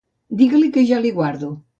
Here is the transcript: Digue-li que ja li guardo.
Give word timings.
Digue-li 0.39 0.71
que 0.77 0.85
ja 0.93 1.01
li 1.03 1.11
guardo. 1.19 1.51